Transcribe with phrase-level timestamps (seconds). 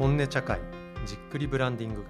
[0.00, 0.58] 本音茶会
[1.04, 2.08] じっくりブランディング学。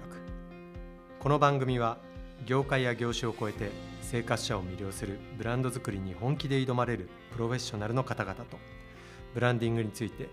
[1.19, 1.97] この番組は
[2.45, 3.69] 業界や業種を超えて
[4.01, 8.57] 生活者を魅了するブランド作りに本気で挑まれるプロフェッショナルの方々と
[9.33, 10.29] ブランディングについて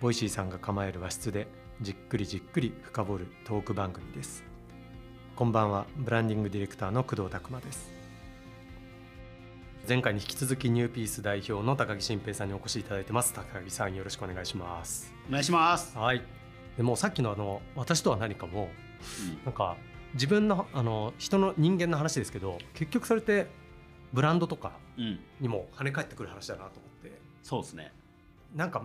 [0.00, 1.48] ボイシーさんが構える和室で
[1.80, 4.44] じっくりじっくり深掘るトーク番組です。
[5.34, 7.90] こんばんはブランディングディレクターの工藤拓磨です。
[9.88, 13.34] 前回に引き続きニューピース代表の高木新平さんにお越しいただいてます。
[13.34, 15.12] 高木さんよろしくお願いします。
[15.28, 15.98] お願いします。
[15.98, 16.39] はい
[16.80, 18.70] でもうさっきのあの私とは何かも
[19.44, 19.76] なんか
[20.14, 23.48] 自分のあの人の人間の話ですけど結局それって
[24.14, 27.20] ブランドとかうん、うん、にも跳ね返ってくる話だなと思って。
[27.42, 27.92] そうですね。
[28.56, 28.82] なんか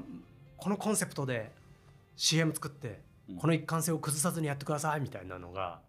[0.57, 1.53] このコンセプトで
[2.17, 3.37] CM 作ってうん。
[3.37, 5.79] この一貫性を崩さずにやってくださいみたいなのが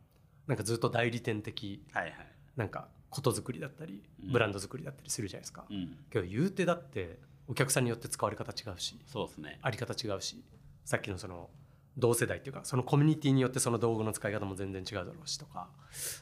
[0.47, 2.15] なんかずっと代理店的はいはい。
[2.55, 4.31] なんかことづくりだったりうん。
[4.33, 9.59] ブランド作りだったりするじゃないですか、うん、けど言うてだってお客さんによって使われ方違うしそうですね。
[9.61, 10.41] あり方違うし
[10.85, 11.51] さっきのその
[11.99, 15.69] 同世代っていうかそのコミュニティによってその道具の使い方も全然違うだろうしとか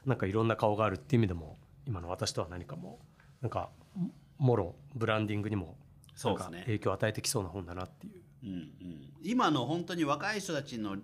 [0.07, 2.99] なんかいろんな顔があるっていう意味でも今の私とは何かも
[3.41, 3.71] なんか
[4.39, 5.77] もろブランディングにも
[6.23, 8.23] なんか影響を与えてきそうな本だなっていう。
[8.45, 8.69] うんうん、
[9.23, 11.01] 今の本当に若い人たちのうん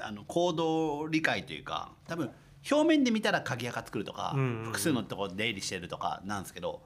[0.00, 2.30] あの行動理解というか多分
[2.70, 4.64] 表面で見たら鍵垢作るとか、うんうんうん。
[4.66, 6.82] 複数のところで出入りしてるとかなんですけど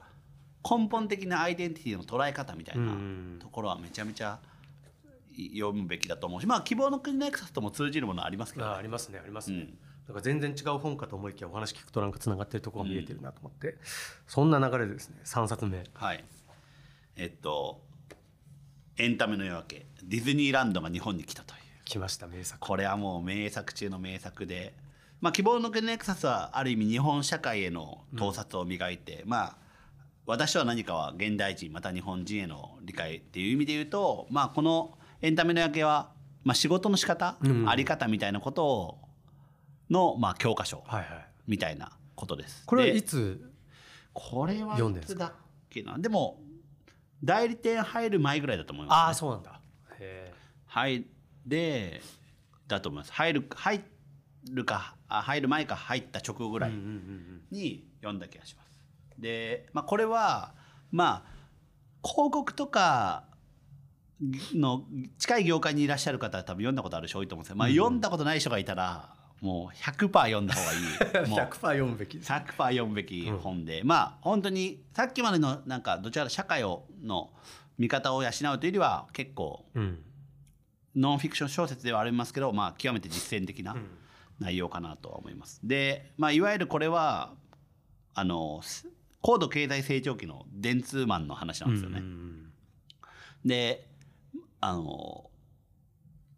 [0.69, 2.91] 根本的なアイデンティティの捉え方みたいなうんう
[3.37, 3.39] ん。
[3.39, 4.39] ところはめちゃめちゃ
[5.53, 9.65] 読むべきだと思うしまあ希望の国のエクサスとも通じるものありますけど、あありますねありますね、うん。
[10.07, 13.77] だから全然違う本かと思いきやお話聞くとなんかつながってるところが見えてるなと思って、
[14.27, 15.83] そんな流れでですね3冊目。
[15.93, 16.23] はい。
[17.17, 17.81] えっと、
[18.97, 21.59] エンタメの夜明け、ディズニーランドが日本に来たという。
[21.85, 22.59] 来ました名作。
[22.59, 24.73] これはもう名作中の名作で、
[25.21, 29.57] まあ、希望の国のエクサスはある意味日本社会への盗撮を磨いて、まあ、
[30.25, 36.11] 私は何かは現代人また日本人への理解っていう意味で言うと、まあ、このエンタメの夜明けは、
[36.43, 37.67] まあ、仕事の仕方、うん。
[37.67, 38.99] あり方みたいなことを
[39.89, 41.07] の、まあ、教科書はいはい。
[41.47, 42.63] みたいなことです。
[42.67, 43.51] これではいつ
[44.13, 45.13] これは読んでんすか？
[45.13, 45.33] いつだっ
[45.69, 45.97] けな？
[45.97, 46.39] でも
[47.23, 49.59] 代理店入る前ぐらいだと思います、ああそうなんだ。
[49.99, 50.31] へ
[50.67, 51.05] 入
[51.45, 52.01] で
[52.67, 53.11] だと思います。
[53.11, 53.83] 入る入
[54.51, 56.71] るかあ入る前か入った直後ぐらい
[57.51, 58.69] に読んだ気がします。
[59.19, 60.53] で、まあ、これは
[60.91, 63.23] まあ広告とか
[64.21, 64.85] の
[65.17, 71.29] 近い業界にいらっしゃる方は多分読んだことある人多いと思うんですけど、まあ、読んだことない人がいたらもう100%読んだ方がいい。
[71.29, 72.17] もう100%読むべき。
[72.17, 77.31] です100%読むべき本で、まあ本当にさっきまでのなんかどちらか社会をの
[77.77, 80.01] 見方を養うというよりは結構うん。
[80.95, 83.75] ノンフィクション小説ではありますけど、まあ、極めて実践的な
[84.39, 85.59] 内容かなとは思います。
[85.61, 87.33] で、まあ、いわゆるこれは
[88.13, 88.87] あのす
[89.21, 91.99] 高度経済成長期の電通マンの話なんですよね。
[91.99, 92.53] うん。
[93.43, 93.89] で
[94.61, 95.29] あの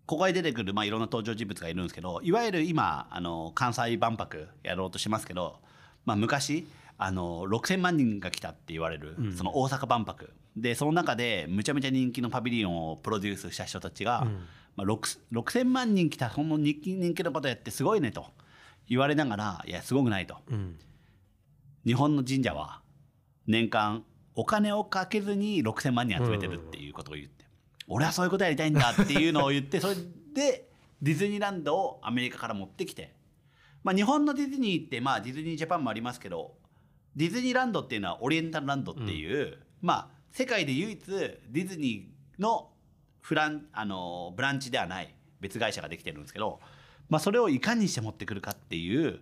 [0.05, 5.59] ここに出てくる、まあ、いろんな登場人物がいるんですけどいわゆる今あの関西万博やろうとしてますけど、
[6.05, 6.67] まあ、昔
[6.97, 10.31] あの6,000万人が来たって言われる、その大阪万博。
[10.55, 14.25] でその中でむちゃむちゃ人気のパビリオンをプロデュースした人たちが、
[14.75, 18.25] まあ、6 6,000万人来たその人気人気のことやってすごいねと
[18.89, 20.37] 言われながらいやすごくないと。
[20.49, 20.79] うん。
[21.85, 22.81] 日本の神社は
[23.45, 24.03] 年間
[24.33, 27.36] お金をかけずに6,000万人集めてるっていうことを言って、
[27.87, 29.95] 俺はそういうことやりたいんだっていうのを言ってそれ
[30.33, 30.69] で
[31.01, 33.13] ディズニーランドをアメリカから持ってきて、
[33.83, 36.55] まあ、日本のディズニーって、まあ、ディズニージャパンもありますけど
[37.15, 42.69] ディズニーランドっていうのはオリエンタルランドっていう、まあ、世界で唯一ディズニーの
[43.21, 46.59] フランあのブランチではない別会社ができてるんですけど、
[47.09, 49.19] まあ、それをいかにして持ってくるかっていう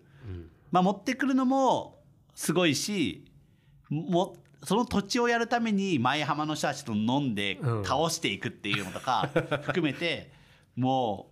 [0.71, 1.99] まあ、持ってくるのも
[2.33, 3.23] すごいし
[3.89, 7.85] もその土地をやるために舞浜の人たちと飲んでうん。
[7.85, 9.29] 倒していくっていうのとか
[9.63, 10.31] 含めて
[10.75, 11.31] も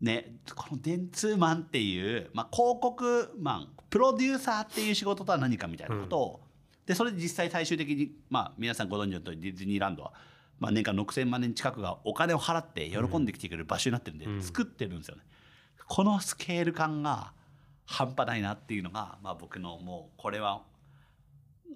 [0.00, 6.40] うねこの電通マンっていう、まあ、広告マンプロデューサーっていう仕事とは何かみたいなことを、
[6.86, 10.12] でそれで実際最終的に、まあ、皆さんご存知の通りディズニーランドは、
[10.58, 15.22] まあ、年間6,000万年近くがお金を払って喜んできてくれる場所になってるんで、作ってるんですよね。
[15.86, 17.32] このスケール感が
[17.86, 20.62] 半端ないなっていうのが、まあ、僕のもうこれは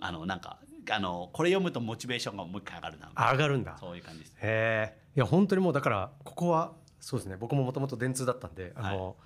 [0.00, 0.58] あのなんか
[0.90, 3.76] あのこれ読むとモチベーションがもう一回上がるな上がるんだ。
[3.78, 4.32] そういう感じです。
[4.36, 4.98] へえ。
[5.16, 7.36] いや本当にもうだからここはそうですね。
[7.36, 9.16] 僕ももともと電通だったんであの、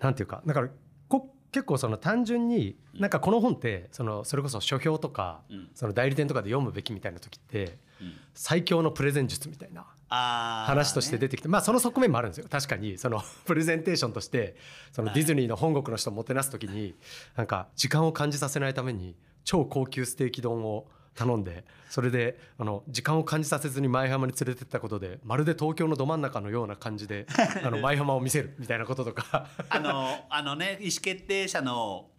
[0.00, 0.68] なんていうかだから
[1.08, 5.70] こ結構その単純になんかこの本ってそのそれこそ書評とか、うん。
[5.74, 8.14] その代理店とかで読むべきみたいな時ってうん。
[8.34, 12.46] 最強のプレゼン術みたいな話として出てきて、まあその側面もあるんですよ。
[12.50, 14.56] 確かにその プレゼンテーションとして
[14.92, 16.94] そのディズニーの本国の人をもてなす時に
[17.36, 27.26] なんか時間を感じさせないために超高級ステーキ丼を頼んでそれであの時間を感じさせずに舞浜に連れてったことでまるで東京のど真ん中のような感じで
[27.62, 29.46] あの舞浜を見せるみたいなこととか。
[29.68, 32.10] あのあのね意思決定者の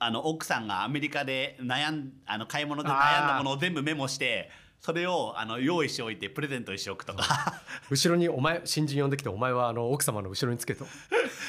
[0.00, 4.48] あの奥さんがアメリカで悩んあの買い物で悩んだものを全部メモして
[4.80, 7.60] それをあの用意しておいてプレゼントしておくとか。
[7.90, 10.86] 後ろにお前新人呼んできてお前はあの奥様の後ろにつけと。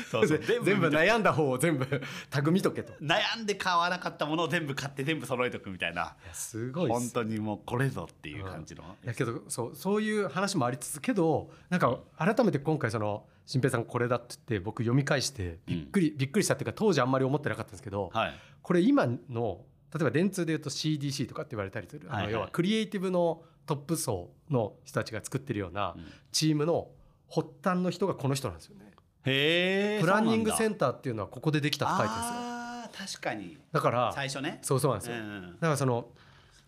[0.10, 0.40] そうそう。
[0.40, 2.94] 全部悩んだ方を全部タグ見とけと。
[2.94, 6.16] い悩んで買わなかったものを全部買って全部揃えとくみたいな。
[6.28, 18.34] やすごい本当にもうこれぞっていう感じの、だけどそうそういう話もありつつけどなんか改めて今回その新平さんこれだって言って僕読み返してびっくり、びっくりしたっていうか当時あんまり思ってなかったんですけど、はい。
[18.62, 19.62] これ今の
[19.94, 25.96] 例えば電通でいうと CDC とかって言われたりする、あはいはいの要はクリエイティブのトップ層の人たちが作ってるような
[26.32, 26.90] チームの
[27.30, 28.92] 発端の人がこの人なんですよね。
[29.26, 32.40] へえプランニングセンンターっていうのはここでできたって書いてるんですよ。
[32.40, 35.18] あー確かにだから最初ねそうそうなんですよ。
[35.18, 36.10] うんうんだからその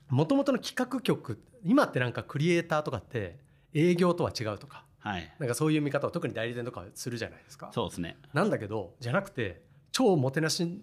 [0.10, 3.40] 元々の企画局今ってなんかクリエイターとかって
[3.74, 7.72] 営業とは違うとかはいなんかそういう見方を特に代理店とかはするじゃないですか。
[7.74, 10.82] そうですねなんだけどじゃなくて超もてなし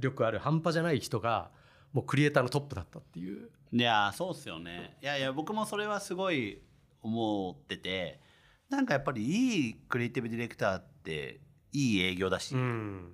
[0.00, 1.50] 力ある半端じゃない人が
[1.94, 3.48] もうクリエイターのトップだったっていう。
[3.72, 4.96] いやそうっすよね。
[5.00, 6.60] いやいや僕もそれはすごい
[7.02, 8.20] 思ってて
[8.68, 11.40] なんかやっぱりいいクリエイティブディレクターって
[11.72, 13.12] いい営業だし、うん。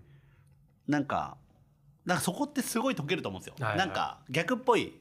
[0.89, 1.37] なんか
[2.07, 3.79] なんかそこってすごい解けると思うんですよ、はいはい。
[3.79, 4.99] なんか逆っぽい。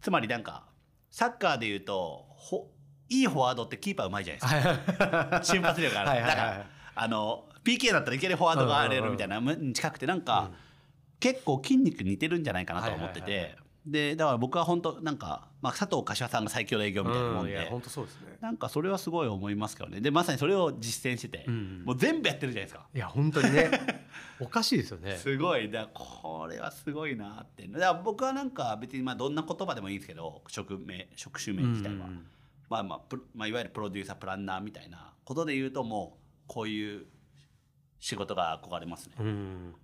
[0.00, 0.64] つまりなんか
[1.10, 2.68] サッカーで言うとほ
[3.08, 5.40] いいフォワードってキーパーうまいじゃないですか。
[5.44, 6.10] 瞬発力がある。
[6.10, 6.66] はいはいはいだから
[6.96, 10.50] あの PK だったらいきなりフォワードがあれるみたいなむ近くてなんか、
[11.20, 13.56] 結構筋肉似てるんじゃないかなと思ってて、
[13.86, 18.38] でだから僕は本当なんか、まあ、佐藤柏さんが最強の営業みたいなもんで、本当そうですね。
[18.40, 20.00] なんかそれはすごい思いますけどね。
[20.00, 21.82] でまさにそれを実践してて、うん。
[21.84, 22.86] もう全部やってるじゃないですか。
[22.94, 23.70] いや本当にね。
[24.40, 25.16] おかしいですよね。
[25.16, 25.70] すごい。
[25.70, 27.68] だこれはすごいなって。
[27.68, 32.26] だから僕はなんか別にまあどんな言葉でもいいんですけど職名職種名自体は、うん。
[32.70, 37.06] まあまあプロまあ、いわゆるプロデューサープランナーみたいなことで言うともうこういう
[38.00, 39.16] 仕事が憧れますね。
[39.18, 39.74] うん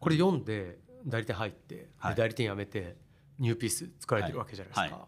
[0.00, 2.14] これ読んで代理店入って、ではい。
[2.16, 2.96] 代理店辞めて
[3.38, 4.80] ニューピース作られてるわけじゃないですか。
[4.82, 4.90] はい。
[4.90, 5.06] は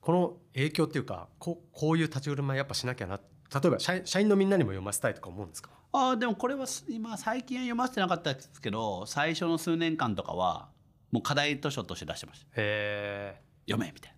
[0.00, 5.70] この影響っていうかここういう立ち振る舞いやっぱしなきゃな例えば社員社員のみんなにも読ませたいとか思うんですか？
[5.92, 10.68] あーでもこれはす今最近は読ませてなかったですけど最初の数年間とかは
[11.10, 12.46] もう課題図書として出してました。
[12.56, 14.14] へ読めみたい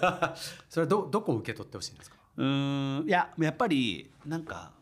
[0.00, 0.34] な。
[0.36, 0.38] え
[0.70, 2.16] それはどどこを受け取ってほしいんですか？
[2.36, 4.72] うーんいややっぱりなんか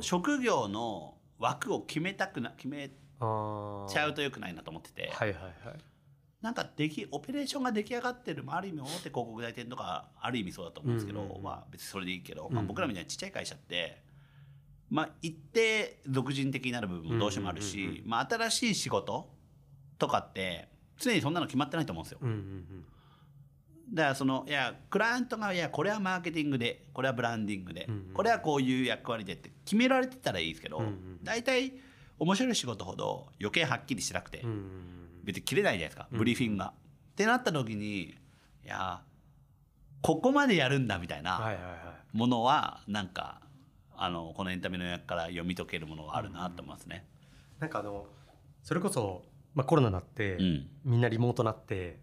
[0.00, 5.52] 職業の枠を決めたくな決めあちゃうとよくないなと思ってて、はいはいはい。
[6.40, 11.42] なんかできオペレーションが出来上がってる、まあ、ある意味大手広告代理店とかある意味そうだと思うんですけど、うんうんうん。
[11.42, 12.54] まあ、別にそれでいいけど、うん。
[12.54, 14.02] まあ、僕らみたいなちっちゃい会社って、
[14.88, 19.30] まあ、一定俗人的になる部分もどうしてもあるし、うんうんうんまあ、新しい仕事
[19.98, 20.68] とかって
[20.98, 22.18] 常にそんなの決まってないと思うんですよ。
[22.22, 22.84] うんうん
[23.92, 28.14] だからそのいやクライアントがいやこれはマーケティングでこれはブランディングで、うんうん。
[28.14, 31.18] これはこういう役割でって決められてたらいいですけど、うんうん。
[31.24, 31.72] 大体
[32.20, 34.44] 面白い仕事ほど余計はっきりしなくて、
[35.24, 36.08] 別に切れないじゃないですか。
[36.12, 36.18] うん。
[36.18, 36.66] ブリーフィングが。
[36.66, 38.14] ってなった時にい
[38.64, 39.02] や
[40.00, 43.40] ここまでやるんだみたいはいなものはなんか
[43.96, 47.06] あのこのエンタメの役から読み解けるものがあるなと思いますね。
[47.58, 48.06] いなんかあの
[48.62, 49.22] それこそ、
[49.54, 50.68] まあ、コロナになって、うん。
[50.84, 52.00] みんなリモートになって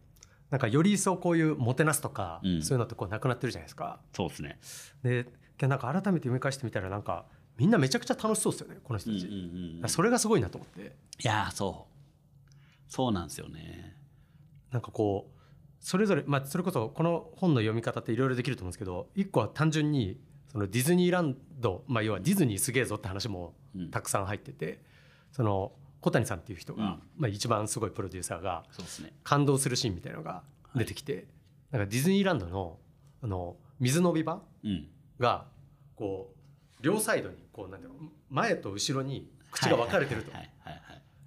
[0.51, 2.61] なんかより一層こういうもてなすとか、うん。
[2.61, 3.99] そういうのってこうなくなってるじゃないですか。
[4.13, 4.59] そうですね。
[5.01, 5.25] で
[5.67, 7.25] なんか改めて読み返してみたらなんか
[7.57, 10.95] みんなめちゃくちゃ楽しそうですよねこの人たち、うんうんうんそれがすごいなと思って。
[11.19, 12.91] いやーそう。
[12.91, 13.95] そうなんですよね。
[14.71, 15.37] なんかこう
[15.79, 20.19] それぞれ、まあ、それこそこの本の読み方っていろいろできると思うんですけど一個は単純に
[20.51, 23.91] そのディズニーランド、まあ、要はディズニーすげえぞって話もうん。
[23.91, 24.81] たくさん入ってて、
[25.31, 25.71] その
[26.01, 27.01] 小谷さんっていう人が、うん。
[27.17, 28.63] まあ、一番すごいプロデューサーが。
[29.23, 30.43] 感動するシーンみたいなのが
[30.75, 31.27] 出てきて、
[31.71, 32.79] なんかディズニーランドの
[33.21, 34.87] あの水飲み場うん。
[35.19, 35.45] が
[35.95, 36.33] こ
[36.79, 40.31] う両サイドにこうなんだろう前と後ろに口が分かれてると。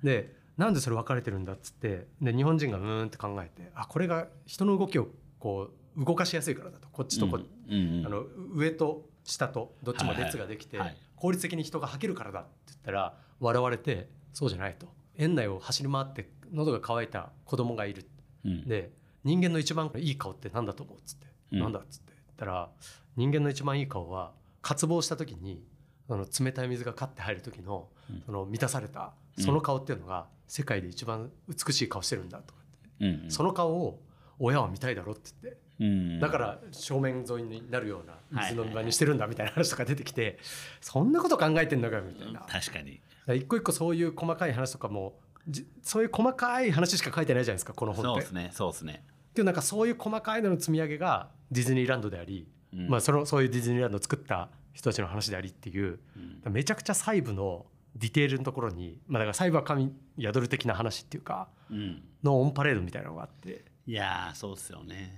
[0.05, 5.09] でなんでそれ分かれてるんだっつってで日本人がうーんって考えてあこれが人の動きを
[5.41, 6.89] こう動かしやすいからだと。
[6.93, 8.23] こっちとこ、うんあの
[8.55, 10.79] 上と下とどっちも列ができて、
[11.17, 14.87] 効率的に人が吐けるからだって言ったら笑われてそうじゃないと。
[15.17, 18.09] 園内を走り回って喉が渇いた子供がいる。
[18.45, 18.69] うん。
[18.69, 18.93] で
[19.25, 21.59] 人間の一番いい顔って何だと思うっつって、うん。
[21.59, 22.71] なんだっつって言ったら
[23.17, 24.33] 人間の一番いい顔は
[24.63, 25.65] 渇望した時に
[26.11, 28.23] あの冷たい水がカッて入る時のうん。
[28.27, 29.45] その満たされたうん。
[29.45, 34.01] その顔っていうのが世界で一番美しい顔してるんだとかって、その顔を
[34.39, 35.61] 親は見たいだろって言って。
[35.81, 36.21] うん。
[36.21, 40.39] だから正面沿いになるようなはい水飲み場にしてるんだみたいな話とか出てきて
[40.81, 42.41] そんなこと考えてんのかよみたいな。
[42.41, 43.01] 確かに。
[43.29, 45.15] 一個一個そういう細かい話とかも
[45.49, 48.09] じそういう細かい話しか書いてないじゃないですかこの本って。
[48.09, 49.05] そうですねそうですね。
[49.35, 52.89] けどなんかそういう細かいのの積み上げがディズニーランドであり、うん。
[52.89, 54.49] まあ、そのそういうディズニーランドを作った
[54.81, 56.01] 人たちの話でありっていう
[56.45, 56.53] うん。
[56.53, 62.03] めちゃくちゃ細部のディテールのところに、まあ、だから細部は神宿る的な話っていうかうん。
[62.23, 63.65] のオンパレードみたいなのがあって。
[63.87, 65.13] いやーそうっすよね。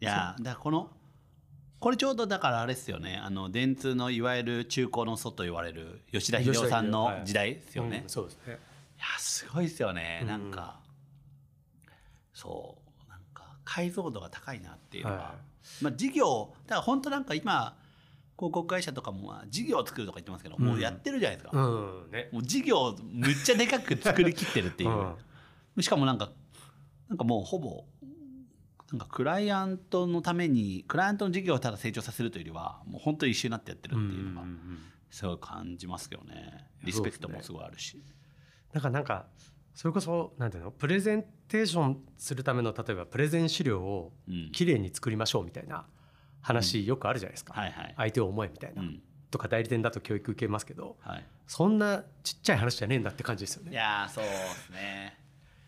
[0.00, 0.90] いやーだからこの
[1.80, 3.20] これちょうどだからあれですよね。
[3.22, 8.58] あの電通のいわゆる中高の祖と言われる吉田秀夫さんの時代ですよね、うんそうですね。
[8.96, 10.28] いやすごいですよね、うん。
[10.28, 10.80] なんか
[12.32, 15.34] そうなんか解像度が高いなっていうのは、は
[15.80, 17.76] まあ事業だから本当なんか今
[18.36, 20.64] 広告会社とかもまあ事業を作るとか言ってますけど、うん。
[20.64, 22.28] もうやってるじゃないですか、うんね。
[22.32, 26.32] もう事業をむっちゃでかく作りきってるっていう、しかもなんか
[27.08, 27.84] なんかもうほぼ
[28.90, 34.46] なんかクライアントのためにクライアントの事業をただ成長させるというよりはもう本当に一緒になってやってるっていうのが
[35.10, 36.68] すごい感じますけどね。
[36.82, 38.02] リスペクトもすごいあるし。
[38.72, 39.26] だからなんか
[39.74, 40.70] それこそなんていうの？
[40.70, 44.52] プレゼンテーションするための例えばプレゼン資料をうん。
[44.52, 45.86] きれいに作りましょうみたいな
[46.42, 49.00] 話よくあるじゃないですか、はいはい、相手を思えみたいな、うん。
[49.30, 55.18] とか代理店だと教育受けますけどはい、そんなちっちゃい話じゃねえんだって感じですよいねやーそうですね。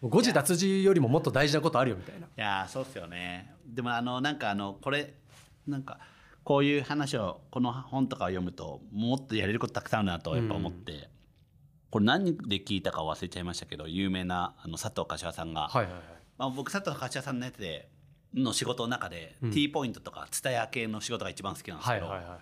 [0.03, 2.27] 誤字脱字よりももっと大事なことあるよみたいな。
[2.27, 3.55] いやーそうっすよね。
[3.67, 5.15] でもあのなんかあのこれ
[5.67, 5.99] なんか
[6.43, 11.09] こういう話をこの本とかを読むともっとやれることたくさんあるなとやっぱ思って、
[11.89, 16.03] これ何で聞いたか忘れちゃいましたけど有名なあの佐藤柏さんが、はいはいはい。
[16.37, 17.89] まあ、僕佐藤柏さんのやつで
[18.35, 19.51] の仕事の中で、うん。
[19.51, 22.41] T ポイントとか蔦屋系の仕事が一番好きなんですけど、はいはいはいはい。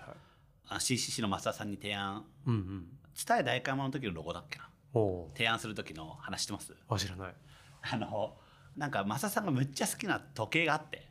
[0.68, 2.24] あ CCC の増田さんに提案。
[2.46, 2.86] うんうん。
[3.14, 4.68] 蔦屋代官山の時のロゴだっけな。
[4.94, 6.74] お提案する時の話してます？
[6.88, 7.34] おあ知らない。
[7.82, 8.36] あの
[8.76, 11.08] なんか増田さんがむっちゃ好きな時計があって。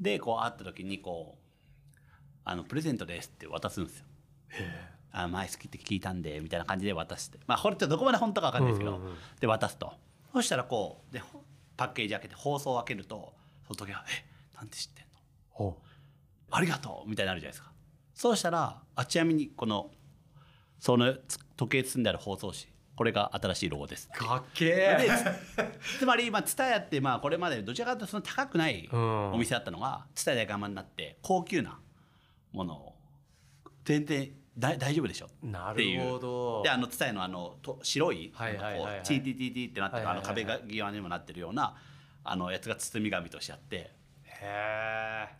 [0.00, 1.98] でこう会った時にこう
[2.44, 4.06] 「あのプレゼントです」って渡すんですよ。
[5.12, 7.38] あ前好きって聞いたんでみたいな感じで渡して。
[7.46, 9.16] まあこれってどこまで本当か分かんないですけど、うんうんうん。
[9.40, 9.92] で渡すと。
[10.32, 11.22] そしたらこうで
[11.76, 13.34] パッケージ開けて放送を開けると
[13.66, 15.04] その時は「えなんて知ってん
[15.58, 15.66] の？
[15.66, 15.82] お
[16.50, 17.72] ありがとう」みたいになるじゃないですか。
[18.14, 19.90] そうしたらあちなみにこの
[20.78, 21.14] その
[21.56, 22.66] 時計包んである包装紙
[22.96, 24.96] これが新しいロゴですかっけ
[25.80, 29.32] つつまり、まあ、TSUTAYA ってまあこれまでどちらかというとその高くないうん。
[29.32, 31.80] お店だったのが TSUTAYA で我慢になって高級な
[32.52, 32.94] ものを
[33.84, 35.28] 全然だ大丈夫でしょ？
[35.42, 36.04] なっていう。
[36.04, 38.32] るほどであの TSUTAYA のあのと白い
[39.02, 41.74] チーティティティってなってるあの壁が際にもなってるような
[42.22, 43.76] あのやつが包み紙としてあって。
[43.76, 43.90] へ
[44.42, 45.36] えっ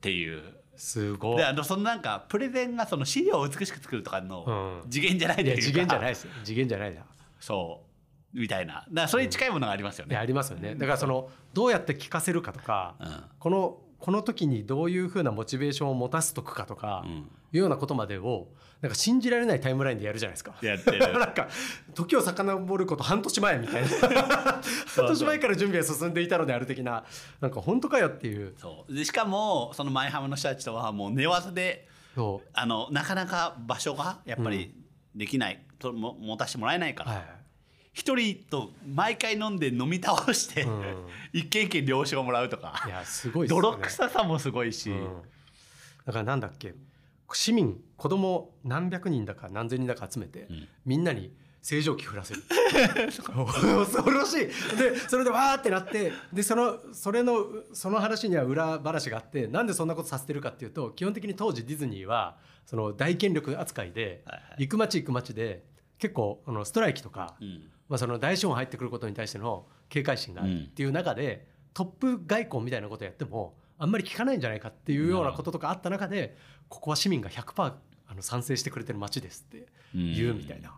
[0.00, 0.42] ていう。
[0.76, 1.36] すごい。
[1.38, 4.90] であのそのなんかプレゼンがその資料を美しく作るとかのうん。
[4.90, 5.52] 次元じゃないというか。
[5.52, 6.24] いや次元じゃないです。
[6.24, 7.02] よ次元じゃないだ
[7.40, 7.82] そ
[8.34, 8.38] う。
[8.38, 8.74] みたいな。
[8.74, 10.12] だからそれに近いものがありますよね。
[10.12, 10.74] いやありますよね。
[10.74, 13.24] だからそのどうやって聞かせるかとか、うん。
[13.38, 18.48] このこの時にどういうふうなモチベーションを持たせとくかとか、うんいうようなことまでを
[18.80, 20.54] なんか信じられないタイムラインでやるじゃないですか。
[20.60, 20.98] やってる。
[21.18, 21.48] なんか
[21.94, 23.88] 時を遡ること半年前みたいな。
[24.94, 27.04] 半年前から準備が進んでいたのである的な
[27.40, 28.54] なんか本当かよっていう。
[28.58, 28.94] そう。
[28.94, 34.74] でしかもその前浜の人たちとはもう寝技でそあのなかなか場所がやっぱり
[35.14, 37.12] できない、とも持たせてもらえないから。
[37.12, 37.24] うはい。
[37.94, 41.06] 一、人と毎回飲んで飲み倒して、うん。
[41.32, 42.84] 一軒一軒了承もらうとか。
[42.86, 43.54] いやすごいね。
[43.54, 45.22] 泥臭さもすごいし、うん。
[46.04, 46.74] だからなんだっけ？
[47.32, 50.68] 市民子供何百人だか何千人だか集めて、ん。
[50.84, 52.42] みんなに清浄機降らせる。
[53.10, 54.38] 恐ろしい。
[54.76, 64.66] でそれでわーってなってでそのそれのその話には裏話があってなんでそんなことさせてるかっていうと基本的に当時ディズニーはその大権力扱いで、はいはい。
[64.66, 65.64] 行く街行く街で
[65.98, 67.70] 結構あのストライキとか、うん。
[67.88, 76.36] まあ、その大資本入ってくることに対しての警戒心があるっていう中で、トップ外交みたいなことやってもあんまり聞かないんじゃないかっていうようなこととかあった中で
[76.68, 77.74] ここは市民が100%
[78.08, 80.72] あの賛成してくれてる街ですって言うみたいな、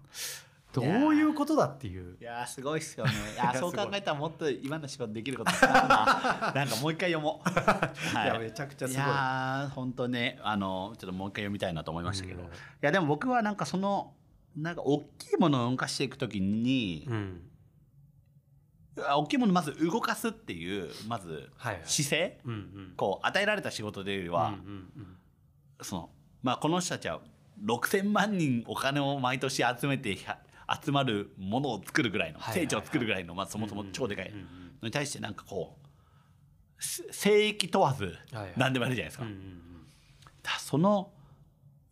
[0.73, 2.17] どういうことだっていう。
[2.21, 2.47] いやー。
[2.47, 3.13] すごいっすよね。
[3.35, 6.53] いやーそう考えたらもっと今の仕事できることな。
[6.55, 7.49] なんかもう一回読もう、
[8.17, 8.29] はい。
[8.29, 9.05] やめちゃくちゃすごい。
[9.05, 12.47] いやー本当ねあのちょっともう一回読みたいなと思いましたけど、うん。
[12.49, 12.51] い
[12.81, 14.15] やでも僕はなんかその
[14.57, 17.43] なんか大きいものを動かしていくときに、うん。
[17.47, 17.48] あ
[19.01, 21.83] 大きいものをまず動かすっていうまずはいはい。
[21.85, 22.93] 姿勢、うんうん。
[22.97, 25.17] こう与えられた仕事でよりは、うんうんうん。
[25.83, 26.11] その
[26.43, 27.21] まあこの人たちは
[27.65, 30.17] 6,000万人お金を毎年集めて
[30.85, 32.67] 集まるものを作るぐらいの、はいはいはい。
[32.67, 34.33] 成長を作るぐらいの、まあ、そもそも超でかい。
[34.81, 38.53] のに対してなんかこうせ聖域問わずはいはい。
[38.57, 39.25] 何でもやるじゃないですか。
[39.25, 39.63] うんうん
[40.43, 41.11] だからその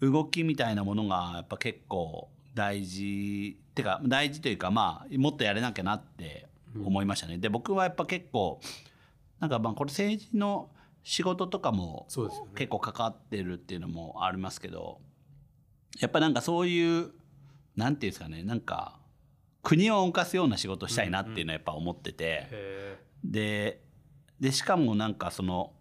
[0.01, 6.46] 動きみたいなものがやっぱ結構大事ってか大事というかまあもっとやれなきゃなって
[6.85, 7.39] 思いましたね。
[7.39, 8.61] で僕はやっぱ結構
[9.41, 10.71] なんかまあこれ政治の
[11.03, 12.07] 仕事とかも
[12.55, 15.01] 結構関わってるっていうのもありますけど
[16.01, 17.13] やっぱなんかそういう
[17.77, 18.99] なんていうんですかねなんか
[19.63, 22.49] 国を動かすような仕事をしたいなっていうのはやっぱ思ってて。
[22.51, 23.83] へで
[24.41, 25.73] でしかもなんかその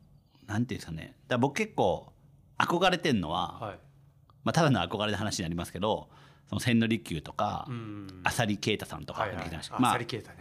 [0.47, 2.13] なんていうんですかねだから僕結構
[2.57, 3.79] 憧れてんのは、はい。
[4.43, 6.09] まあ、ただの憧れの話になりますけど
[6.47, 8.21] その千利休とか、うん。
[8.23, 9.27] 浅利啓太さんとか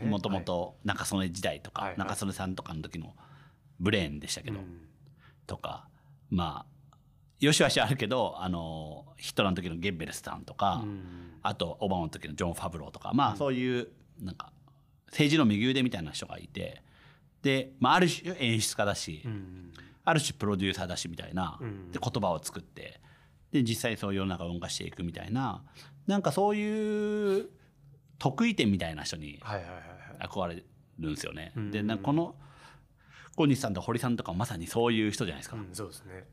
[0.04, 1.99] もともと中曽根時代とか、はいはい。
[1.99, 3.14] 中曽根さんとかの時の
[3.80, 4.82] ブレーンでしたけど、うん。
[5.46, 5.88] とか
[6.30, 6.96] まあ
[7.40, 11.38] よしあしあるけどあのヒットラーの時のゲッベルスさんとか、うん。
[11.42, 13.88] あとオバマの時のジョン・ファブローとかまあそういう
[14.20, 14.52] なんか
[15.08, 16.82] 政治の右腕みたいな人がいて
[17.42, 19.73] で、まあ、ある種演出家だし、うん。
[20.04, 21.92] ある種プロデューサーだしみたいな、うん。
[21.92, 23.00] で言葉を作って
[23.54, 25.62] で実際そういう世の中を動かしていくみたいな
[26.08, 27.49] なんかそういう
[28.18, 29.40] 得意点みたいな人に
[30.18, 30.64] 憧れ
[30.99, 31.52] るんですよね。
[31.56, 32.34] うんでなんかこの
[33.37, 35.56] 小西さんと堀さんとかまさにそういう人じゃないですか。
[35.56, 36.25] うんそうですね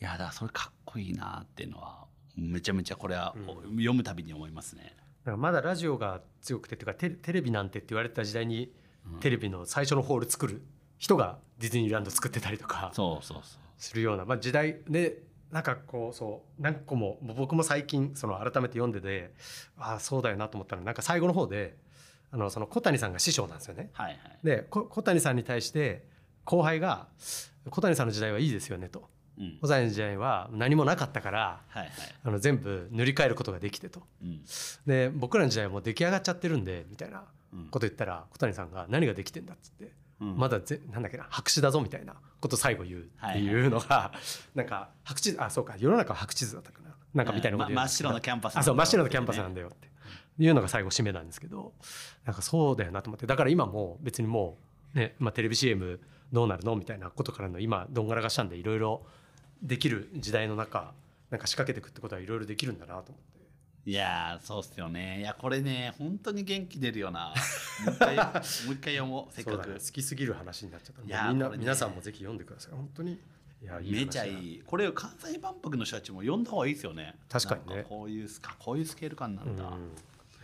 [0.00, 2.06] いやだからそれかっこいいなっていうのは
[2.36, 4.94] めちゃめちゃこれはうん読むたびに思いますね。
[5.24, 8.72] だからまだラジオが強くてっていうかテレテレビなんてって言われてた時代に、
[9.18, 10.62] テレビの最初のホール作る
[10.98, 13.60] 人がディズニーランド作ってたりとかそうそうそう。
[13.76, 19.32] するような、まあ、時代でなんかこうそう何個も僕も最近その改めて読んでて
[19.76, 21.76] ああそうだよなと思ったらなんか最後の方で
[22.30, 23.90] あのその小谷さんが師匠なんですよね。
[23.92, 24.18] はいはい。
[24.44, 26.06] でこ小谷さんに対して
[26.44, 27.08] 後輩が
[27.70, 31.90] 「小谷さんの時代はいいですよね」とうん「小谷の時代は何もなかったからはいはい。
[32.22, 34.02] あの全部塗り替えることができて」と。
[34.22, 34.44] うん
[34.86, 39.90] で僕らの時代はもう出来上がっちゃってるんでみたいなうんこと言ったら小谷さんが「何ができてんだ」っつって、うん
[40.20, 44.12] まだぜなんだっけな白紙だぞみたいなこと最後言うっていうのが、
[44.54, 46.90] なんか白地あそうか世の中は白地図だったかな。
[47.14, 49.88] なんかみたいなこと真っ白のキャンパスあそう真っ白のキャンパスねなんだよって
[50.38, 51.72] いうのが最後締めなんですけど
[52.24, 53.26] なんかそうだよなと思って。
[53.26, 54.58] だから今もう別にも
[54.94, 56.00] うね、まあ、テレビ CM
[56.32, 59.02] どうなるのみたいなことからの今どんがらがしたんでいろいろ
[59.62, 60.92] できる時代の中
[61.30, 63.29] なんか仕掛けていくってことはいろいろできるんだなと思って。
[63.90, 65.18] いやーそうっすよね。
[65.18, 67.34] いやこれね本当に元気出るよな。
[67.84, 69.34] もう一回もう一回読もう。
[69.34, 69.68] せっかく。
[69.68, 71.02] ね、好きすぎる話になっちゃった。
[71.02, 71.56] いやーみね。
[71.58, 72.72] 皆さんもぜひ読んでください。
[72.72, 73.18] 本当に。
[73.60, 74.62] いやいいめちゃいい。
[74.64, 77.16] これ関西万博の人たちも読んだ方がいいですよね。
[77.28, 77.84] 確かにね。
[77.88, 79.50] こういうスカこういうスケール感なうん。
[79.50, 79.64] んいだ、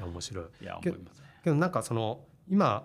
[0.00, 0.46] や面白い。
[0.62, 1.26] いやけ思いますね。
[1.44, 2.84] けどなんかその今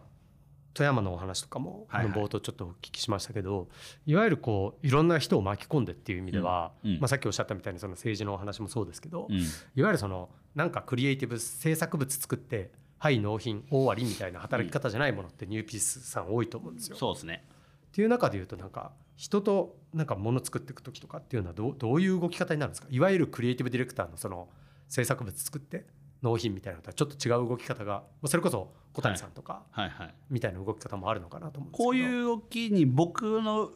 [0.73, 2.13] 富山のお話とかも、はいはい。
[2.13, 3.67] あの冒頭ちょっとお聞きしましたけど
[4.05, 6.99] いわゆるこういろんな人を巻き込んでっていう意味では、うんうん。
[6.99, 9.37] まあ、さっきおっしゃったみたいにその政治のお話もそうですけど、うん。
[9.37, 16.95] いわゆるそのなんかクリエイティブ制作物作ってはい納品大終わりみたいな働き方じゃないものってニューピースさん多いと思うんですよ。
[16.95, 17.43] そうですね。
[17.87, 22.87] っていう中で言うとなんか人となんか物作っていく時とかっていうのはどうどういう動き方になるんですか？
[22.89, 24.47] いわゆるクリエイティブディレクターのその
[24.87, 25.85] 制作物作って
[26.21, 29.89] 納品みたいなのとはちょっと違う動き方がまあそれこそ小谷さんとかはい。
[29.89, 31.83] はいみたいな動き方もあるのかなと思うんですけど。
[31.85, 33.71] こういう動きに僕の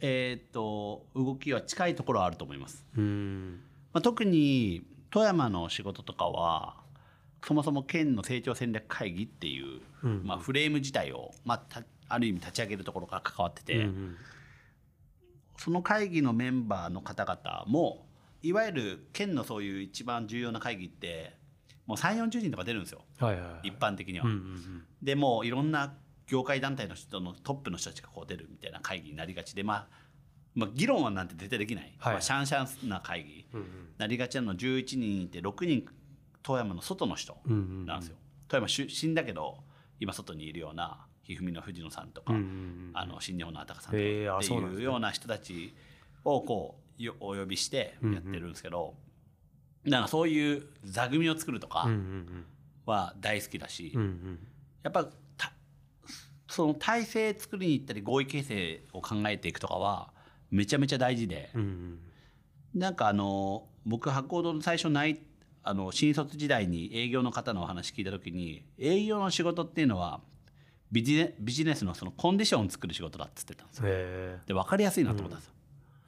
[0.00, 3.60] えーっと動きは近いところはあると思います、うーん。
[3.92, 6.76] まあ、特に富山の仕事とかは
[7.44, 10.22] そもそも県の成長戦略会議っていう、うん。
[10.24, 14.16] まあ、フレーム自体を、まあ、たある意味立ち上げるところから関わってて、うんうん。
[15.56, 18.06] その会議のメンバーの方々も
[18.42, 21.34] いわゆる県のそういう一番重要な会議って
[21.88, 23.00] もう3 4 0人とか出るんですよ。
[23.18, 23.68] はいはいはい。
[23.68, 24.26] 一般的には。
[24.26, 25.94] うんうんでもういろんな
[26.26, 29.86] 業界団体の人のトップの人たちがこう出るみたいな会議になりがちで、まあ、
[30.54, 32.12] まあ議論はなんて絶対できない、はい。
[32.14, 33.46] まあ、シャンシャンな会議。
[33.54, 33.66] うんうん。
[33.96, 35.86] なりがちなの11人いて6人
[36.42, 38.16] 富山の外の人うんうんなんですよ。
[38.48, 39.58] 富山出身だけど
[39.98, 45.74] 今外にいるようなひふみの藤野さんとか、うんうんうんあの新日本のあたかさんとかっていうような人たち
[46.24, 48.94] をこうよお呼びしてやってるんですけど、
[49.84, 51.88] なんかそういう座組を作るとか
[52.86, 53.92] は大好きだし、
[54.82, 55.04] やっぱ
[55.36, 55.52] た
[56.48, 60.10] その体制作りに行ったり合意形成を考えていくとかは
[60.50, 61.50] めちゃめちゃ大事で
[62.74, 65.20] なんかあの僕博報堂の最初ない
[65.62, 70.20] あの新卒時代に営業の方のお話聞いた時に営業の仕事っていうのは
[70.90, 73.84] ビジネビジネスのそのコンディションを作る仕事だっつってたんですよ。
[73.88, 75.54] へで分かりやすいなと思ったんですよ。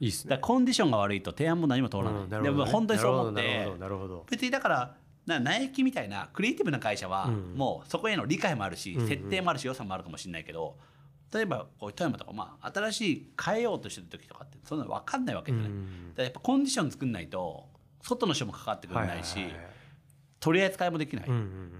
[0.01, 0.37] えいいっすね。
[0.39, 2.13] コンディションが悪いと提案も何も通らない。
[2.13, 7.53] うんなるでも本当にそう思ってほどなるほど別にだからな苗木みたいなクリエイティブな会社はうん。
[7.55, 10.75] もうそこへの理解もあるし、うんうん設定もあるし予算もあるかもしれないけど
[11.33, 17.65] 例えばこう富山とかまあ新しい変えようとしてる時とかってそんなの分かんないわけじゃない、うんだからやっぱコンディション作んないと
[18.01, 19.37] 外の人も関わってくれないし、
[20.39, 21.71] 取り扱いもできない、うんうん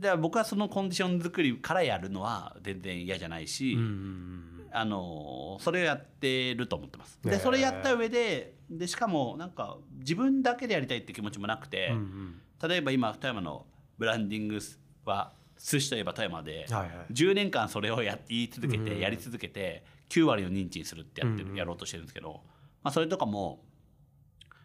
[0.00, 7.18] だから僕はそのコンディション作りからやるのは全然嫌じゃないし、うんうんうんあのそれをやってると思ってます。
[7.24, 12.68] でそれやった上ででしかもなんか自分だけでやりたいって気持ちもなくて、うんうん。
[12.68, 13.64] 例えば今富山の
[13.96, 14.58] ブランディング
[15.06, 17.12] は寿司といえば富山で、はいはい。
[17.12, 22.42] 10年間それをや言い続けて、うんやり続けて9割を認知にするってやってる、うんやろうとしてるんですけど、
[22.82, 23.64] まあ、それとかも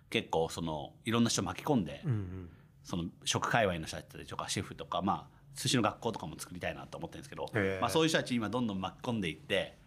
[0.09, 2.49] 結構そのいろんな人巻き込んで、うんうん。
[2.83, 7.45] その食界隈の人たりとかシェフとかまあ寿司の学校とかも作りたいなと思ってるんですけど、
[7.79, 9.77] まあ、そういう人たち今どんどん巻き込んでいって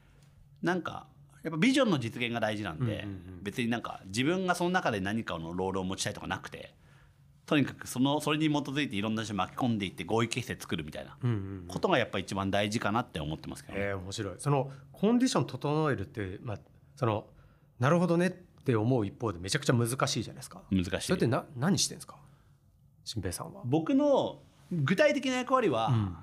[0.65, 1.07] なんか
[1.45, 3.07] やっぱビジョンの実現が大事なんで、
[3.43, 6.75] 別になんか自分がその中で何かのロールを持ちたいとかなくて
[7.45, 11.19] とにかくそのそれに基づいていろんな人巻き込んでいって合意形成作るみたいな
[11.69, 14.35] ことがやっぱ一番大事かなって思ってますけどね、えー面白い。
[14.39, 16.59] そのコンディション整えるって、まあ、
[16.97, 17.27] その
[17.79, 18.31] なるほどねっ
[18.65, 20.63] て思う一方でめちゃくちゃ難しいじゃないですか。
[20.71, 21.01] 難しい。
[21.09, 22.17] それってな何してんですか？
[23.05, 23.61] 新平さんは。
[23.67, 24.41] 僕の
[24.73, 26.17] 具体的な役割は、うん。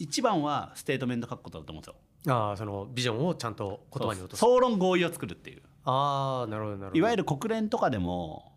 [0.00, 1.94] 一番はステートメント書くことだと思うんですよ
[2.26, 4.40] ああそのビジョンをちゃんと言葉に落とす。
[4.40, 5.62] 総論合意を作るっていう。
[5.84, 6.98] ああなるほどなるほど。
[6.98, 8.52] いわゆる国連とかでも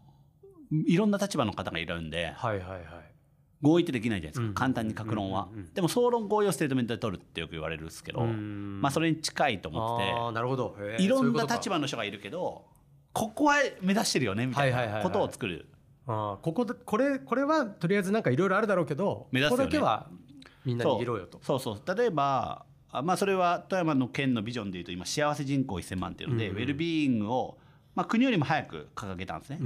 [0.71, 2.83] いろんな立場の方がいるんではいはいはい。
[3.61, 4.53] 合意ってできないじゃないですか、うん。
[4.53, 8.79] 簡単に各論は、うんうんうんでも総論合意をステートメントで取るってよく言われるんですけど、うん。
[8.81, 10.11] まあそれに近いと思ってて。
[10.11, 10.77] ああなるほど。
[10.99, 12.65] いろんな立場の人がいるけど
[13.13, 15.03] ここは目指してるよねみたいはいはいはいはない。
[15.03, 15.67] ことを作る、
[16.05, 19.65] ああここでこれこれはとりあえずなんかいろいろあるだろうけど、目指すよね。
[19.65, 20.07] ここだけは
[20.63, 21.39] みんな握ろうよと。
[21.41, 21.95] そうそう。
[21.95, 22.65] 例えば
[22.97, 27.57] あまあそれは富山の県のビジョンでいうと今幸せ人口1000万っていうので、ウェルビーイングを、
[27.95, 29.59] まあ、国よりも早く掲げたんですね、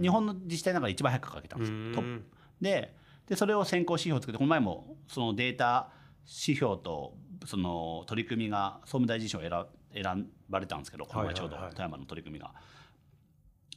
[0.00, 1.72] 日本の自治体の中で一番早く掲げたんです。
[1.72, 2.00] よ、トップ。
[2.00, 2.24] うん
[2.60, 2.94] で
[3.28, 5.90] でそれを先行指標を作ってこの前もそのデータ
[6.24, 9.50] 指標とその取り組みが総務大臣賞を選
[9.92, 12.52] 選ばれたんですけどこの前ちょうどはいはいはい富山の取り組みが。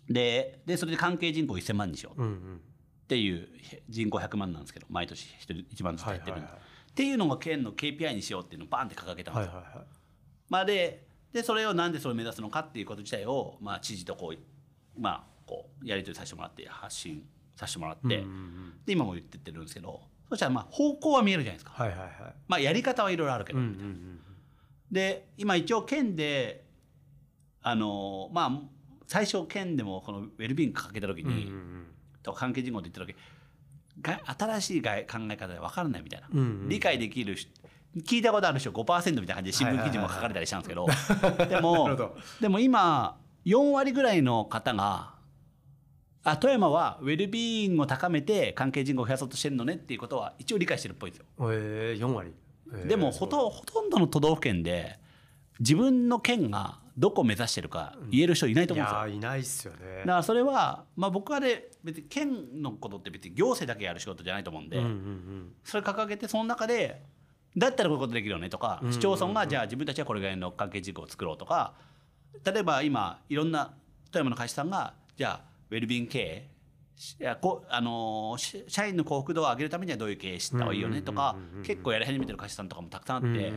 [0.10, 2.26] ででそれで関係人口1000万にしようっ
[3.08, 3.50] ていう
[3.90, 9.54] 人口100万なんですけど毎年1人1万ずつはい減ってるんで、はいはいっていうのが県の KPI にしようっていうのをバンって掲げたんですよ。
[9.54, 9.86] はいはいはい。
[10.50, 17.24] まあ、ででそれをなんでそれを目指すのかっていうこと自体を、まあ、知事とこう,、まあ、こうやり取りさせてもらって発信
[17.56, 22.10] させてもらって、うんうんうんで今も言ってってるんですけどそしたらまあ方向は見えるじゃないですか、はいはいはい。
[22.48, 24.20] まあ、やり方はいろいろあるけど、うんうんうん
[24.92, 26.66] で今一応県で
[27.62, 28.62] あのまあ
[29.08, 31.52] 最初県でもこのウェルビーイング掲げた時うんうんに、
[32.22, 33.18] とか関係人口って言った時
[34.02, 37.52] が新しいが考え方で分からないみたいな、うんうん理解できる人
[37.98, 40.88] 聞いたことある人5%みたいな感じで新聞記事も書かれたりしたんですけど、
[41.50, 45.12] でもでも今4割ぐらいの方が
[46.24, 51.26] あ富山はウェルビーイングを高めて関係人口を増やそうとしてるのねっていうことは一応理解してるっぽいんですよ。
[51.52, 52.32] えー、4割。
[52.74, 52.88] えー。
[52.88, 55.00] でもほとほとんどの都道府県で
[55.60, 59.16] 自分の県がどこを目指してるか言える人いないとい思うんですよ。
[59.16, 59.80] いないっすよね。
[60.00, 65.54] だからそれは、まあ、僕はね別に県のことって別に行政だけやる仕事じゃないと思うんで、うんうんうん。
[65.64, 67.02] それ掲げてその中で
[67.58, 69.00] だったらこういうことできるよねとか、うんうんうん。
[69.00, 71.74] 市町村がじゃあ自分たちはこれぐらいの関係事項を作ろうとか
[72.46, 73.74] 例えば今いろんな
[74.12, 76.48] 富山の会社さんがじゃあウェルビーイング経営
[77.70, 83.52] あのーし社員の幸福度を上げるためにはどういう経営した方がいいよねとか結構やり始めてる会社さんとかもたくさんあって、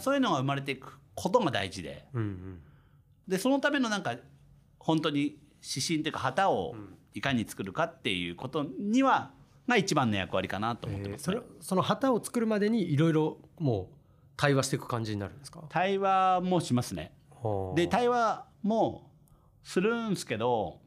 [0.00, 2.06] そういうのが生まれていくことが大事で。
[3.26, 4.14] でそのためのなんか
[4.78, 6.76] 本当に指針というか旗を
[7.12, 9.32] いかに作るかっていうことには
[9.66, 13.94] が一番の役割かなと思ってます、ねえーそれその旗を作るまでにいろいろもう
[14.36, 15.64] 対話していく感じになるんですか？
[15.70, 17.12] 対話もしますね。
[17.42, 17.74] はあ。
[17.74, 19.10] で対話も
[19.64, 20.78] するんですけど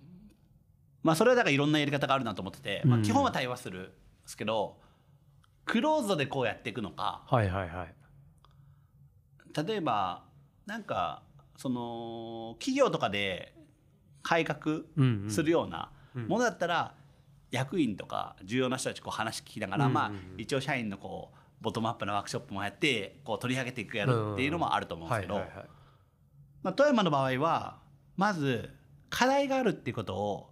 [1.03, 3.03] まあそれはだからいろんなやり方があるなと思ってて、まあ、うん。
[3.03, 3.89] 基本は対話するんで
[4.25, 4.77] すけど
[5.65, 7.23] クローズドでこうやっていくのか。
[7.27, 7.95] はいはいはい。
[9.67, 10.23] 例えば
[10.65, 11.23] なんか
[11.57, 13.53] その企業とかで
[14.21, 14.81] 改革
[15.29, 16.95] するようなうんものだったら
[17.51, 25.41] 役員とか重要な人たちこう話聞きながら、まあ一応社員のこうボトムアップのワークショップもやってこう取り上げていくやるっていうのもあると思うんですけど、
[26.75, 27.79] 富山の場合は
[28.17, 28.69] まず
[29.09, 30.49] 課題があるっていうことを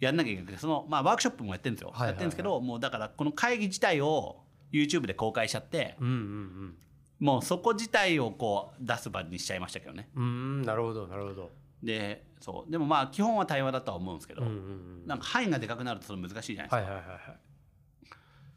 [0.00, 2.08] やんなきゃいけなくてその、まあ、ワークショップもやってるんですよ、はいはいはい。
[2.08, 4.40] やってるんですけどもうだからこの会議自体を
[4.72, 6.74] YouTube で公開しちゃってうんうん
[7.20, 10.08] もうそこ自体をこう出す場にしちゃいましたけどね。
[10.14, 11.52] うんうーんなるほどなるほど。
[11.82, 12.70] でそう。
[12.70, 14.58] でもまあ基本は対話だとは思うんですけど、うんうんう
[15.04, 15.06] ん。
[15.06, 17.18] なんか範囲がでかくなるとそれ難しいじゃないですか、はいはいはいはい。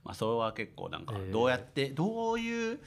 [0.03, 1.31] まあ、それは結構なんかえー。
[1.31, 2.79] どうやって、どういう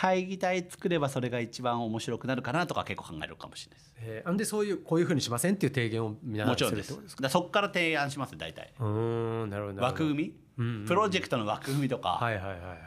[0.00, 3.94] 会議体作ればそれが一番面白くなるかなとか結構考えるかもしれないです。
[3.96, 6.92] えー、あんでそういうこういうふうにしませんっていう提言をみんなもちろんです。
[6.92, 7.22] るってことですか？
[7.22, 8.72] だからそこから提案します大体。
[8.78, 10.86] うーんなるほど枠組み、うんうんうん。
[10.86, 12.80] プロジェクトの枠組みとか、はいはいはいはい。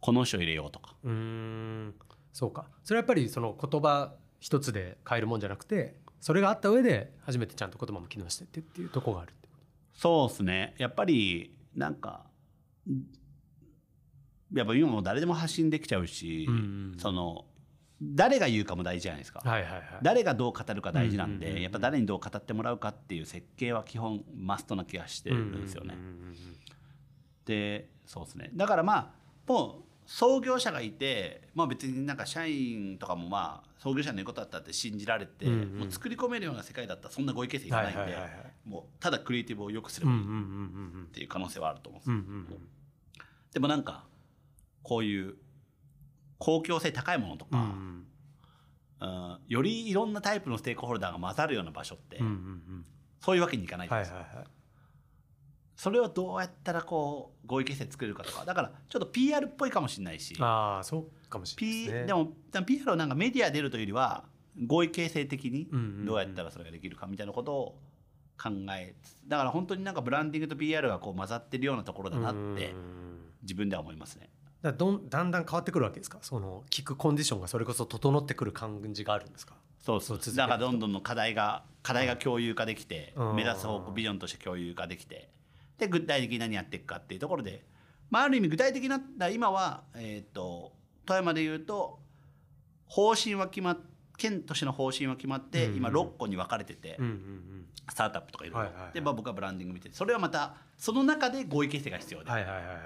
[0.00, 0.94] この人入れようとか。
[1.04, 1.94] うーん
[2.32, 2.64] そうか。
[2.82, 9.54] それはやっぱりその言葉一つで変えるもんじゃなくてそれがあった上で初めてちゃんと言葉も機能してってっていうところがあるってこ
[9.92, 10.74] そうですね。
[10.78, 12.24] やっぱりなんか
[14.54, 16.94] やっぱ今もう誰でも発信できちゃうし、うんうん。
[16.98, 17.44] その
[18.02, 19.82] 誰が言うかも大事じゃないですか、とはいはいはい。
[20.02, 21.62] 誰がどう語るか大事なんで、うんうんうんうん。
[21.62, 25.94] やっぱ誰にどう語ってもらうかっていう設計は基本マストな気がしてるんですよね。
[25.94, 26.34] うんうんうんうん
[27.44, 28.50] でそうですね。
[28.54, 29.10] だからまあ
[29.46, 35.78] もう創業者がいて、まあ、別になんか社員とかもまあ創業者の言うことだったって信じられて、うんうん。
[35.80, 38.52] もう作り込めるような世界だったらそんな合意形成いらないんで、はいはいはいはい。
[38.64, 42.68] もうただクリエイティブを良くすればいいっていう可能性はあると思うんですよ、うんうんうん。
[43.52, 44.04] でもなんか
[44.84, 45.34] こういう
[46.38, 48.06] 公共性高いものとか、うん。
[49.00, 49.38] うん。
[49.48, 52.84] よりいろんなタイプのステークホルダーが混ざるような場所って、うんうん
[53.20, 54.46] そういうわけにいかないうんじゃないですか、はいはいはい。
[55.76, 58.44] それをどうやったらこう合意形成作れるかとか。
[58.44, 62.06] だからちょっと PR っぽいかもしれないし、ああそうかもしれない P ですね。
[62.06, 64.24] でもでも PR をなんかメディア出るというよりは
[64.66, 66.06] 合意形成的にうんうんうん。
[66.06, 67.78] どうやったらそれができるかみたいなことを
[68.40, 74.22] 考えつつだから本当になんかブランディングと PR がこう混ざってるようなところだなってうん自分では思いますね。
[74.22, 76.18] だからどんだんだん変わってくるわけですか？
[76.22, 79.54] その聞くコンディションがそれこそ整ってくる感じがあるんですか？
[79.80, 83.36] そうそうだからどんどんの課題が課題が共有化できて、うん。
[83.36, 85.28] 目指す方向ビジョンとして共有化できて
[85.78, 87.64] で具体的に何やっていくかっていうところで、
[88.10, 90.72] まあ、ある意味具体的な今は、えー、と
[91.04, 91.98] 富山でいうと
[92.86, 93.78] 方針は決まっ
[94.16, 98.94] 県としての方針は決まって、うんうん今6個に分かれてて、うんうんスタートアップとかいろいろ、はいはいはい。
[98.94, 102.76] で、まあ、僕はブランディング見ててそれはまたその中で合意形成が必要で、うんはいはいはいはい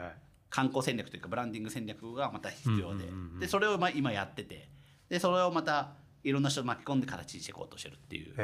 [0.50, 3.04] 観光戦略というかブランディング戦略がまた必要で,、
[3.40, 4.70] でそれをまあ今やってて。
[5.08, 8.34] でそれをまたいろんな人を巻き込んで形にしていこうとしてるっていう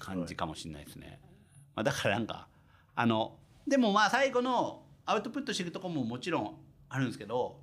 [0.00, 1.20] 感じかもしれないですね。
[1.74, 2.48] まあ、だからなんか
[2.94, 6.56] あのでもまあ最後のアウトプットしていくところももちろん
[6.88, 7.60] あるんですけど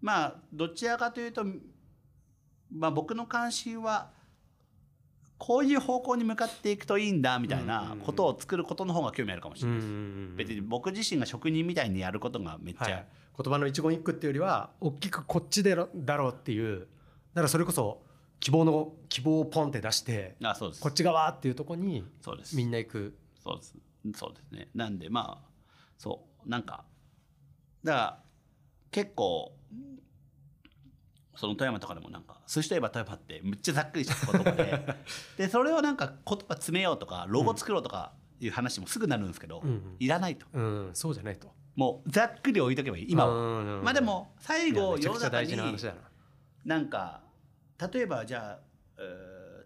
[0.00, 1.44] まあどちらかというと、
[2.72, 4.10] まあ、僕の関心は
[5.40, 9.78] こういう方向に向かっていくといいんだみたいなことを作ることの方が興味あるかもしれない。
[9.78, 9.88] です。
[9.88, 13.06] ん別に僕自身が職人みたいにやることがめっちゃ、はい、
[13.42, 16.84] 言葉の一言一句っていうよりは大きくこっちでろだろうっていうだ
[17.36, 18.02] からそれこそ
[18.38, 20.82] 希望の希望をポンって出してあそうです。
[20.82, 22.54] こっち側っていうところにそうです。
[22.54, 23.16] みんな行く。
[23.42, 23.74] そうです。
[24.14, 24.68] そうですね。
[24.74, 25.48] なんでまあ
[25.96, 26.48] そう。
[26.48, 26.84] なんか
[27.82, 28.22] だから
[28.90, 29.52] 結構
[31.40, 34.96] その富山とかでもなんか寿司といえば富山ってむっちゃざっくりした言葉で。
[35.38, 39.96] でそれをなんか言葉詰めようとかロゴ作ろうとかいう話もすぐなるんですけど、うんうん。
[39.98, 40.44] いらないと。
[40.52, 41.50] うんそうじゃないと。
[41.76, 46.00] もうざっくり置いとけばいい今は、はまあでも最後世の中に話だな。
[46.66, 47.22] なんか
[47.90, 48.60] 例えばじゃ
[48.98, 49.02] あ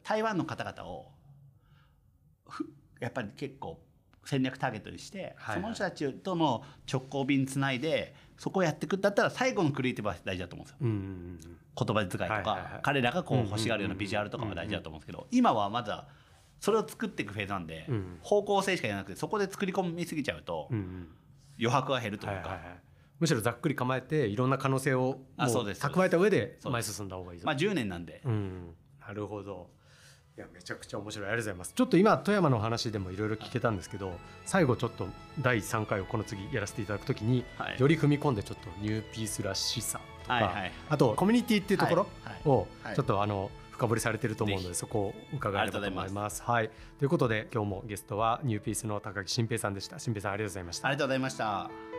[0.05, 1.11] 台湾の方々を
[2.47, 3.83] ふやっぱり結構
[4.25, 5.63] 戦略ターゲットにして、はいはい。
[5.63, 11.55] その人たちとの直行便つないでそこをやっていくんだったら最後のクリエイティブは大事だと思うんですよ。
[11.77, 12.81] 言葉遣いとか、はいはいはい。
[12.83, 16.09] 彼らがこう欲しがるようなビジュアルとかも大事だと思うんですけど、今はまだ
[16.61, 21.09] それを作っていくフェーズなんで、うん方向性しかじゃなくてそこで作り込みすぎちゃうとうんうん。
[21.59, 22.79] 余白が減るというか、はいはいはい。
[23.21, 27.47] むしろざっくり構えていろんな可能性を蓄えた上で前進んだ方がいいぞ。
[27.47, 29.71] まあ10年なんで、うん、なるほど。
[30.37, 31.73] いやめちゃくちゃ面白いありがとうございます。
[31.75, 35.07] ちょっと今富山の話でもいろいろ聞けたんですけど、最後ちょっと
[35.41, 42.07] 第3回をこの次やらせていただくときに、はいより踏み込んでちょっとニューピースらしさとか、はいはいあとコミュニティっていうところ
[42.47, 46.43] をはいちょっとあの深掘りされてると思うのぜでそこを伺えればと思います。
[46.43, 46.71] はい。
[46.99, 50.01] ということで今日もゲストはニューピースの高木新平さんでした。
[50.01, 50.91] 新平さんありがとうございましたあ。
[50.91, 51.94] りがとうございました。